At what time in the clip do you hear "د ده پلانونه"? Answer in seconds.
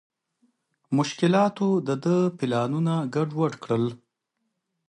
1.87-2.93